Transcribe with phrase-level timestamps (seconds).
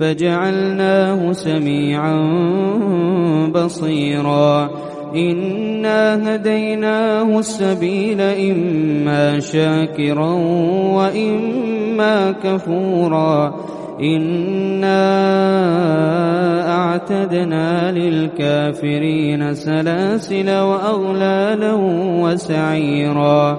[0.00, 2.16] فجعلناه سميعا
[3.54, 4.70] بصيرا.
[5.16, 10.32] إنا هديناه السبيل إما شاكرا
[10.94, 13.54] وإما كفورا.
[14.00, 15.02] إنا
[16.76, 21.72] أعتدنا للكافرين سلاسل وأغلالا
[22.22, 23.58] وسعيرا.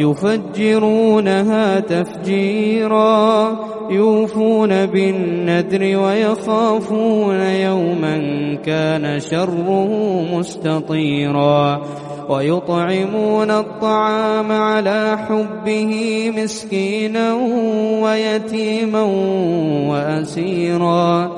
[0.00, 3.56] يفجرونها تفجيرا
[3.90, 8.16] يوفون بالندر ويخافون يوما
[8.64, 9.88] كان شره
[10.32, 11.80] مستطيرا
[12.28, 15.94] ويطعمون الطعام على حبه
[16.36, 17.34] مسكينا
[18.02, 19.02] ويتيما
[19.90, 21.30] وأسيرا.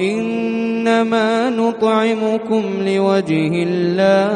[0.00, 4.30] إنما نطعمكم لوجه الله.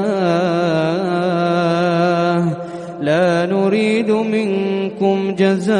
[3.04, 5.74] لا نريد منكم جزاء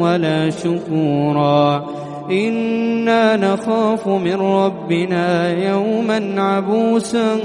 [0.00, 1.84] ولا شكورا.
[2.30, 7.38] إنا نخاف من ربنا يوما عبوسا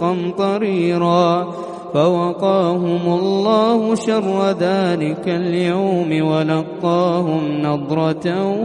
[0.00, 1.46] قمطريرا.
[1.94, 8.56] فوقاهم الله شر ذلك اليوم ولقاهم نضرة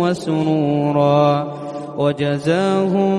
[0.00, 1.46] وسرورا.
[1.98, 3.18] وجزاهم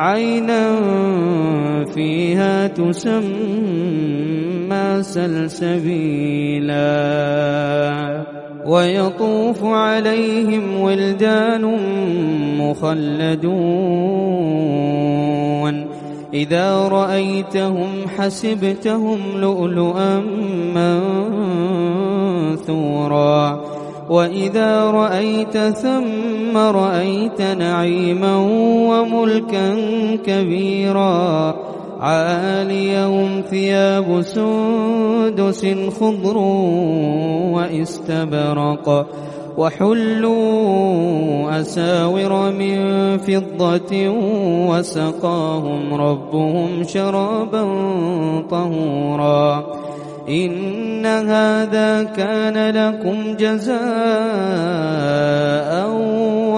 [0.00, 0.76] عينا
[1.84, 3.26] فيها تسمى
[5.00, 6.80] سلسبيلا.
[8.66, 11.76] ويطوف عليهم ولدان
[12.58, 13.50] مخلدون.
[16.34, 20.22] إذا رأيتهم حسبتهم لؤلؤا
[22.56, 23.64] منثورا.
[24.10, 28.36] وإذا رأيت ثم رأيت نعيما
[28.90, 29.74] وملكا
[30.26, 31.54] كبيرا
[32.00, 35.66] عاليهم ثياب سندس
[36.00, 36.36] خضر
[37.54, 39.06] وإستبرق
[39.58, 40.40] وحلوا
[41.60, 42.78] أساور من
[43.18, 44.08] فضة
[44.68, 47.62] وسقاهم ربهم شرابا
[48.50, 49.66] طهورا
[50.28, 53.80] إن هذا كان لكم جزاء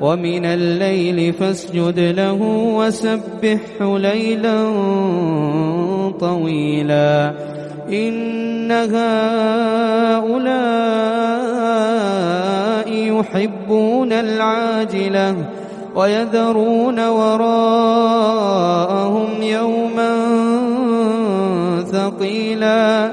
[0.00, 2.42] ومن الليل فاسجد له
[2.76, 4.72] وسبحه ليلا
[6.20, 7.34] طويلا.
[7.92, 8.98] إن هؤلاء
[12.92, 15.36] يحبون العاجلة
[15.94, 18.22] ويذرون وراءهم
[19.42, 20.14] يوما
[21.92, 23.12] ثقيلا.